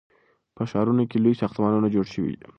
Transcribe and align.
په 0.55 0.63
ښارونو 0.71 1.03
کې 1.09 1.17
لوی 1.23 1.39
ساختمانونه 1.41 1.87
جوړ 1.95 2.05
شوي 2.13 2.31
دي. 2.39 2.43